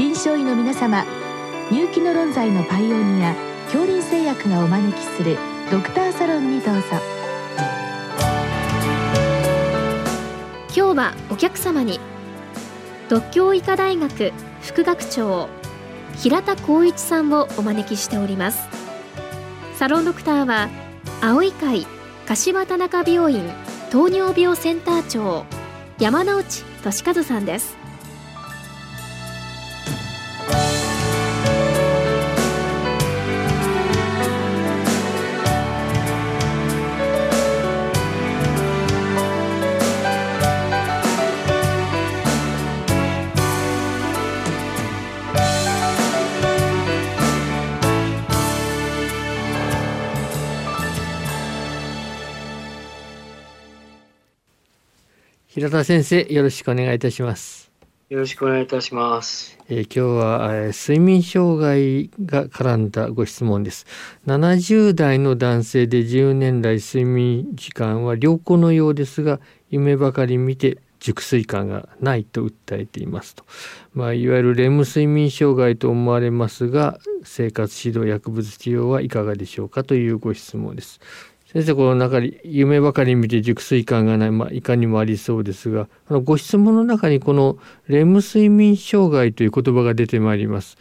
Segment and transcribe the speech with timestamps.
[0.00, 1.04] 臨床医の皆様
[1.70, 5.36] 入気の論剤のパイオニア恐林製薬がお招きする
[5.70, 6.80] ドクターサロンにどうぞ。
[10.74, 12.00] 今日はお客様に
[13.10, 14.32] 独協医科大学
[14.62, 15.50] 副学長
[16.16, 18.68] 平田光一さんをお招きしております。
[19.74, 20.70] サロンドクターは
[21.20, 21.86] 青い会
[22.26, 23.42] 柏田中病院
[23.90, 25.44] 糖尿病センター長
[25.98, 27.79] 山内俊和さんです。
[55.60, 57.70] 平田先生よろしくお願いいたします。
[58.08, 59.58] よろしくお願いいたします。
[59.68, 63.84] えー、今日は、えー、睡眠障害が絡んだご質問です。
[64.26, 73.44] 70代の男性で10年来睡眠時間は良好のようですが夢ばかり見て熟睡感がないと訴えていますと、
[73.92, 81.00] まあ、いわゆるレム睡眠障害と思われますが生活指導薬物治療はいかがでしょうかというご質問です
[81.52, 90.78] 先生この中に夢ばかり見て熟睡感がない、まあ、いかにもありそうですがあのご質問の中にこのレム睡眠障害という言葉が出てまいります。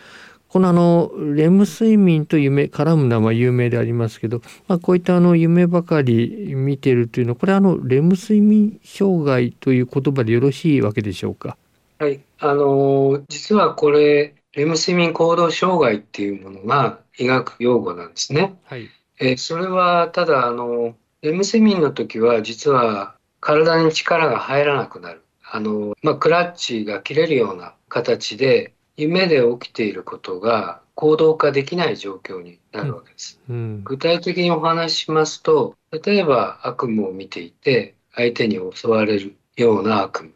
[0.47, 11.57] このあのレム睡眠と夢絡むのは有名でありますけど、まあ、こういったあの夢ばかり見てるというのはこれはあのレム睡眠障害という言葉でよろしいわけでしょうか？
[11.99, 18.55] はいあの実はこれレム睡眠行動障害っていうものが医学用語なんですね。
[18.65, 18.89] はい
[19.19, 25.23] えそれはただあのレム睡眠の時は実は体に力が入らなくなる。
[25.51, 33.39] あの、まあ、クラッチが切れるような形で夢で起きていることが行動化できない状況になるわけです。
[33.49, 40.33] うん、具体的にお話ししますと例えば悪夢を見ていて相手に襲われるような悪夢。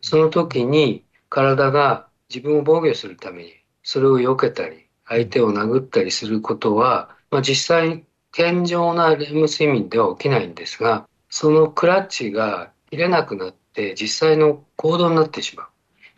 [0.00, 8.05] その時に体が自分を防御するためにそれを避けたり相手を殴ったりすることは、まあ、実際
[8.36, 15.66] 健常なレム睡眠では起きないんですがそのクラッチが切れなくなって実際の行動になってしまう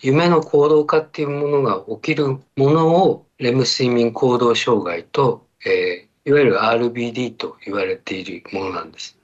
[0.00, 9.16] 夢の行動化っていうものが起きるものをレム睡眠行動障害と、えー、いわゆる RBD と言われているものなんです。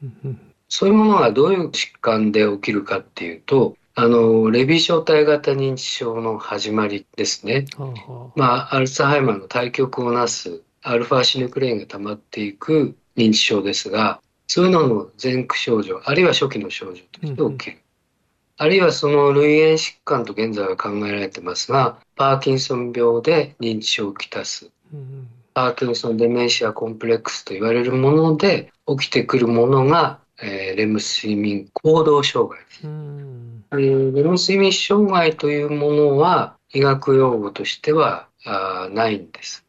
[0.68, 7.66] そういうものがどういう疾患で起きるかっていうとあのレビー小体型認知症の始まりですね。
[8.34, 17.80] まあアルツハイマーの対極をなすアルファシヌクレインが溜まっていく認知症ですがそういうのの前駆症状あるいは初期の症状として起きる、うん、
[18.58, 39.63] あるいはその類縁疾患と現在は考えられてますがパーキンソン病で認知症をきたす、うん、パーキンソンデメンシアコンプレックスと言われるもので起きてくるものが、えー、レム睡眠行動障害です、うん、レム睡眠障害というものは医学用語としてはあないんです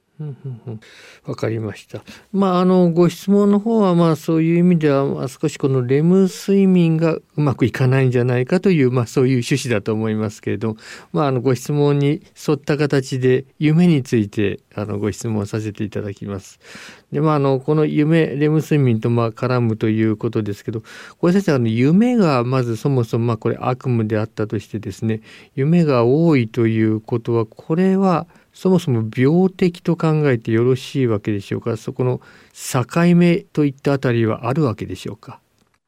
[1.25, 2.01] わかりました。
[2.31, 10.77] まああのご質問の方はまあそういう意味では少しこのレム睡眠がうまくいかないんじゃないかというまあそういう趣旨だと思いますけれど、
[11.11, 16.59] まああのご質問に沿った形で夢についてあのご質問させていただきます。
[17.11, 20.81] でまああのこの夢レム睡眠とまあ絡むということですけど、
[21.17, 25.19] これ先生あの夢がまずそもそもまあこれ悪夢であったとしてですね、
[25.55, 31.75] 夢が多いということはこれはそもそも病的と考えてよろしいわけでしょうか？
[31.75, 32.21] そこの
[32.53, 35.41] 境目といったあたりはあるわけでしょうか？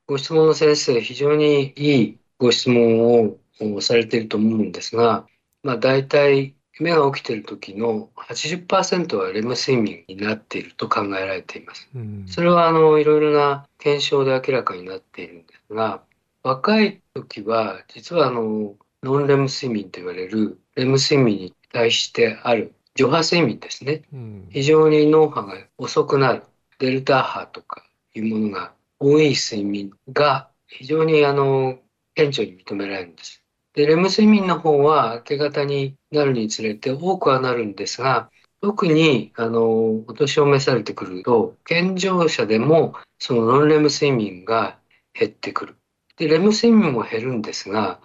[0.06, 5.26] ご質問の先生非常にいいご質問をされていると思うんですが、
[5.64, 11.90] まあ、大体目が起きている時の80%はレム睡眠になっていると考えられています。
[11.96, 16.02] うん、それはあのいろいろな検証で明らかになっているんですが
[16.44, 26.44] 若い時は実はあのノンレム睡眠と言われるレム睡眠に対してある除波睡眠ですね、うん、非常に脳波が遅くなる
[26.80, 27.84] デルタ波とか
[28.14, 31.80] いうものが多い睡眠が非常にあの
[32.16, 33.44] 顕著に認められるんです。
[33.74, 38.32] でレム睡眠の方は明け方になるにつれて多くはなるんですが
[38.62, 44.80] 特にあのお年を召されてくると健常者でもそのノンレム睡眠が
[45.14, 45.76] 減ってくる。
[46.18, 48.00] でレム睡眠も減るんですが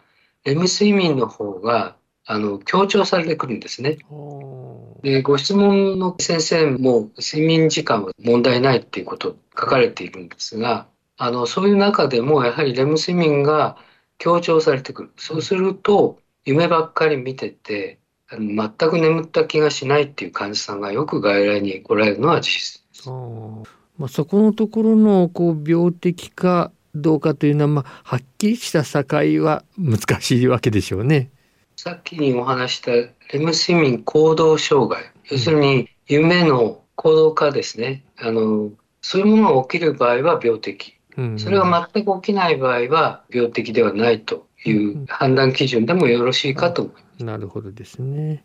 [0.44, 3.98] レム睡眠の方があの強調されてくるんですね。
[5.02, 10.86] でご質問の先生も睡眠時間は問題ないっていうことを書かれているんですが
[11.16, 13.76] あのそういう中でもやはりレム睡眠が
[14.18, 17.98] 強調されてくるそうすると夢ばっかり見てて
[18.30, 23.10] 全く眠った気がしないっていう患者さんがよく外来に来られるのは事実です。
[23.98, 31.30] まあ、そこのところのこう病的かどうかというのは、まあ、はっきりした境は難しいわけでしょうね。
[31.84, 38.04] さっきにお話したレム睡眠行動障害、要するに夢の行動化ですね。
[38.18, 38.70] あの
[39.00, 40.94] そういうものが起きる場合は病的。
[41.38, 47.24] それが全く起きない場合は病的ではないという判断基準でもよろしいかと思います。
[47.24, 48.44] なるほどですね。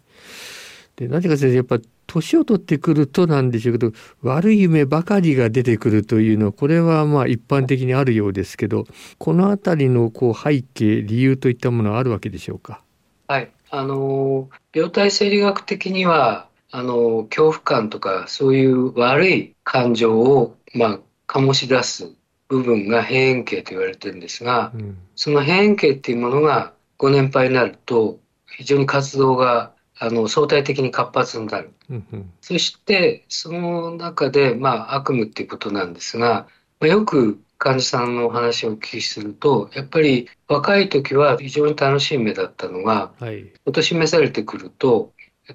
[0.96, 3.92] で何か先生やっぱ年を取ってくるとなんでしょうけど
[4.24, 8.86] 悪い夢ばかりが出てくるというのはこれはまあ一般的にあるようですけど
[9.20, 12.82] この辺りのこう背景理由といったものはあるわけでしょうか？
[13.28, 13.52] はい。
[13.70, 22.12] あの病態生理学的にはあの恐怖感とかそういう悪い感情をまあ醸し出す
[22.48, 36.48] 部分が閉園形と言われてるんですが、うん、その閉園形っていうものがご年配になると非常に活動があの相対的に活発になる、うんうん、そしてその中で、まあ、悪夢っていうことなんですが、
[36.80, 45.12] まあ、よく患者さんのお話をお聞きするとやっぱり若い時は非常に楽しい目だったのが、はい、お年召されてくると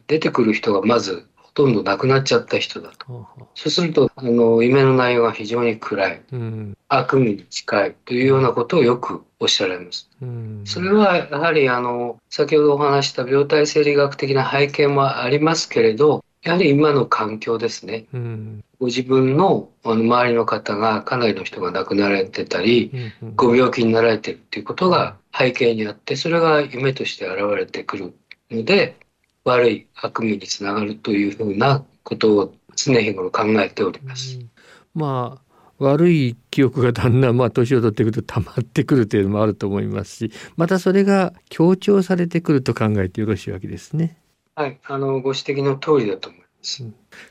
[0.07, 3.27] 出てくる人がまずほとんど亡くなっちゃった人だと。
[3.55, 10.09] そうするとあの夢の内容が非常に暗い、うん、悪夢に近いというようなことをよくおっしゃられます。
[10.23, 22.91] うん、それはやはりあの先ほどお話した病態生理学的な背景もありますけれどやはり今の環境ですね、うん、ご自分の周りの方がかなりの人が亡くなられてたり、
[23.23, 28.15] うんうん、ご病気になられてるっていうことが背景にあってそれが夢として現れてくる
[28.51, 28.97] ので
[29.45, 34.39] 悪い悪夢につながるというふうなことを常日頃考えております。
[34.39, 34.51] うん、
[34.95, 44.22] まあ悪い記憶がだんだんまあ年を取ってくると溜まってくるというのもあると思いますしまたそれが強調されてくると考えてよろしいわけですね。
[44.55, 46.85] はい、あのご指摘の通りだと思います。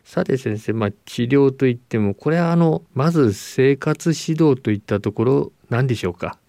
[0.04, 6.40] さて先生、まあ、治療といってもこれはあのまず生活指導といったところ何でしょうか？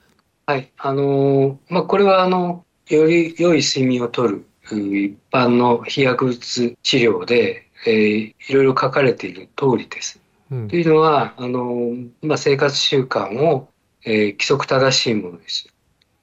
[0.47, 10.21] はい、あのまあこれはあのより良い睡眠をとる一般の非薬物治療で、えー、いろいろ書かれている通りです。
[10.51, 13.69] うん、というのはあの、まあ、生活習慣を、
[14.05, 15.69] えー、規則正しいものです。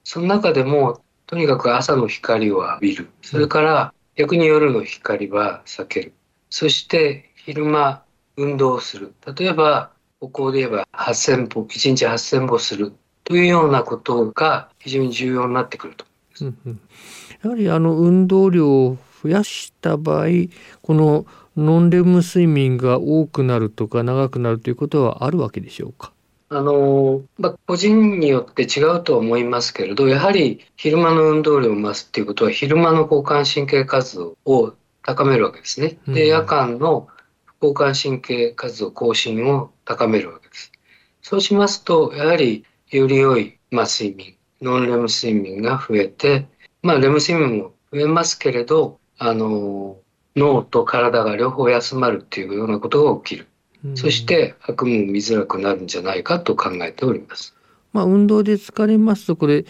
[0.02, 6.12] その中でもとにかく朝の光を浴びるそれから逆に夜の光は避ける。
[6.50, 8.02] そして昼間
[8.36, 9.14] 運動をする。
[9.34, 12.92] 例えば歩行で言えば8000歩1日8000歩する。
[13.24, 16.04] というようなことが非常に重要になってくると。
[16.38, 17.38] 思います。
[17.42, 20.26] やはりあの運動量を増やした場合
[20.82, 21.24] この
[21.56, 26.12] ノンレム睡眠が多くなるとか長くなるということはあるわけでしょうか？
[26.52, 35.98] あのまあ、個人によって違うとは思いますけれどやはり昼間の運動量を増すっていうことは昼間の交感神経活動を高めるわけですね。
[36.08, 37.08] で夜間の
[37.62, 40.72] 交感神経活動更新を高めるわけです。
[41.22, 46.48] そうしますとやはりより良い、まあ、睡眠ノンレム睡眠が増えて
[46.82, 49.98] まあ、レム睡眠も増えますけれど、あの、
[50.34, 53.49] 脳と体が両方休まるっていうようなことが起きる。
[53.94, 57.54] そして悪夢も見づらくなるんじゃないかと考えております。
[57.92, 59.64] まあ、運動で疲れますとこれ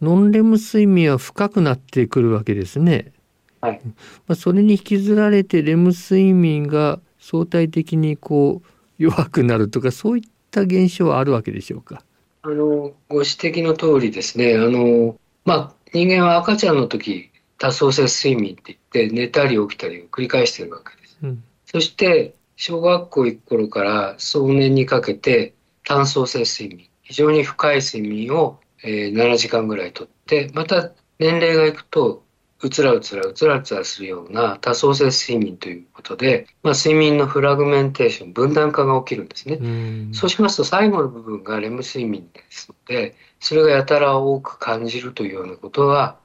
[0.00, 3.12] ノンレム睡眠は深くなってくるわけですね。
[3.60, 3.80] はい。
[3.84, 3.92] ま
[4.32, 12.02] あ、それに引きずられてレム睡眠が相対的にこう弱くなるとかそういった現象はあるわけでしょうか？
[12.42, 14.56] あのご指摘の通りですね。
[14.56, 21.18] あのまあ人間は赤ちゃんの時多層性睡眠って言って寝たり起きたりを繰り返してるわけです。
[21.22, 32.24] うん、そして小学校行く頃から壮年にかけて単層性睡眠非常に深い睡眠を、えー、7時間ぐらいとってまた年齢がいくと
[32.64, 39.56] うつらうつらうつらうつらするような多層性睡眠ということで、まあ、睡眠のフラグメンテーション分断化が起きるんですね。
[39.56, 46.16] うそうしますと最後の部分がレム睡眠ですのでそれがやたら多く感じるというようなことが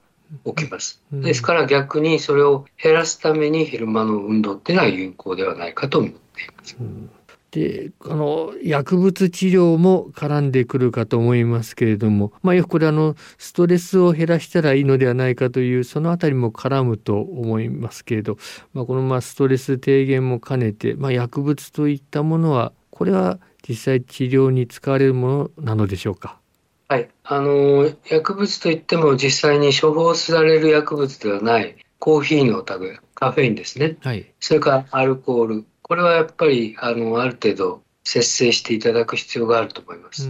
[0.46, 1.02] 起きます。
[1.12, 6.78] ですから逆にそれを減らすために昼間の運動っていうのは有効ではないかと思っています。
[7.52, 18.38] であの薬物治療も絡んでくるかと思いますけれども、まあ、よくこれあのストレスを減らしたらいいのではないかというそのあたりも絡むと思いますけれど、
[18.74, 26.38] まあ、このまあストレス低減も兼ねて、まあ、薬物といったものはこれは実際治療に使われるものなのでしょうか？
[26.89, 35.65] はい、あの薬物といっても実際に処方される薬物ではないコーヒーの類カフェインですね、はい、それからアルコール。
[35.84, 40.24] これはやっぱりあのある程度節制していただく必要があると思います。
[40.24, 40.27] あ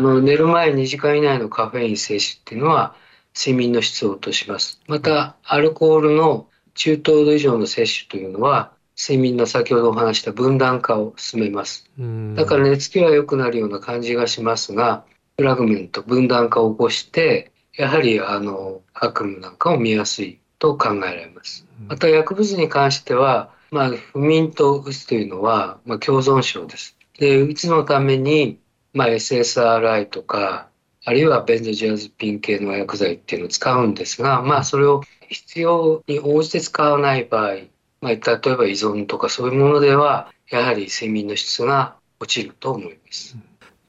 [0.00, 2.96] の寝る前2時間以内のカフェイン摂取っていうのは
[3.38, 4.80] 睡眠の質を落とします。
[4.88, 11.88] またアルコールの中等度以上の摂取というのは睡眠の先ほどお話した分断化を進めます。
[12.34, 15.04] だから寝つきは良くなるような感じがしますが
[15.38, 21.66] フラグメント分断化を起こしてやはりあの悪夢なんかを見やすいと考えられます。
[21.88, 26.96] また薬物に関しては、まあ、不眠とうつというのは、まあ、共存症です。
[27.18, 28.58] でうつのために、
[28.94, 30.68] まあ、SSRI とか
[31.04, 37.56] あるいはベンゾジアゼピン系の薬剤っていうのを使うんですが、まあ、それを必要に応じて使わない場合、
[38.00, 38.18] まあ、例え
[38.56, 43.36] ば依存とかそういうものではやはり睡眠の質が落ちると思います。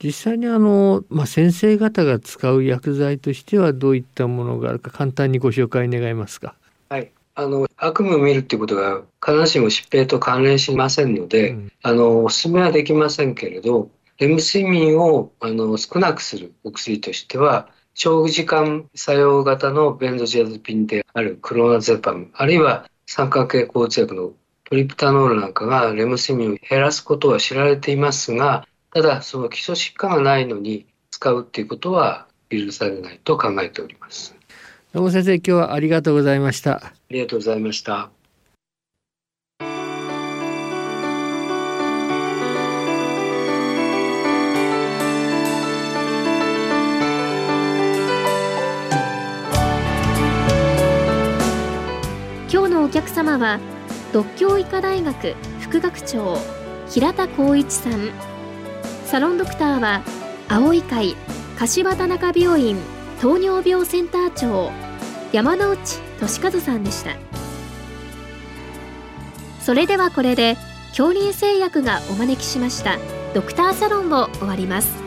[0.03, 6.55] 実際にあの、まあ、先生方が使う薬剤としてはどういったものがあるか簡単にご紹介願いますか？
[6.89, 13.89] はい、あの悪夢を見るっていうことが必ずしも疾病と関連しませんので、うん、あのお勧めはできませんけれど
[14.19, 24.33] レム睡眠をあの少なくするお薬としては長時間作用型のベンゾジアゼピンであるクロナゼパムあるいは酸化系抗うつ薬の
[24.69, 34.35] トリプタノールなんかがレム睡眠を減らすことは知られていますがただその基礎疾患がないのに使うっていうことは許されないと考えております。
[34.91, 36.77] どうも先生今日はありがとうございました。
[36.77, 38.09] ありがとうございました。
[52.79, 53.59] お客様は
[54.13, 56.37] 独協医科大学副学長
[56.89, 58.36] 平田光一さん
[59.07, 60.03] サロンドクターは
[60.49, 61.15] 青い会
[61.57, 62.77] 柏田中病院
[63.21, 64.69] 糖尿病センター長
[65.31, 65.77] 山内
[66.19, 67.15] 俊和さんでした。
[69.61, 70.57] それではこれで
[70.89, 72.97] 恐竜製薬がお招きしました
[73.33, 75.06] ドクターサロンを終わります。